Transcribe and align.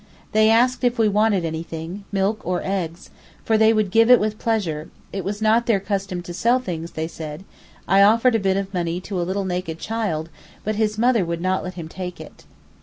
They 0.31 0.49
asked 0.49 0.83
if 0.83 0.97
we 0.97 1.07
wanted 1.07 1.45
anything—milk 1.45 2.41
or 2.43 2.63
eggs—for 2.65 3.55
they 3.55 3.71
would 3.71 3.91
give 3.91 4.09
it 4.09 4.19
with 4.19 4.39
pleasure, 4.39 4.89
it 5.13 5.23
was 5.23 5.43
not 5.43 5.67
their 5.67 5.79
custom 5.79 6.23
to 6.23 6.33
sell 6.33 6.57
things, 6.57 6.93
they 6.93 7.07
said, 7.07 7.43
I 7.87 8.01
offered 8.01 8.33
a 8.33 8.39
bit 8.39 8.57
of 8.57 8.73
money 8.73 8.99
to 9.01 9.21
a 9.21 9.27
little 9.29 9.45
naked 9.45 9.77
child, 9.77 10.29
but 10.63 10.73
his 10.73 10.97
mother 10.97 11.23
would 11.23 11.39
not 11.39 11.63
let 11.63 11.75
him 11.75 11.87
take 11.87 12.19
it. 12.19 12.45